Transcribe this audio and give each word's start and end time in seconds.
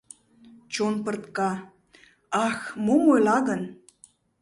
Чон 0.73 0.95
пыртка: 1.03 1.51
«Ах, 2.45 2.57
мом 2.85 3.03
ойла 3.13 3.37
гын?» 3.47 3.61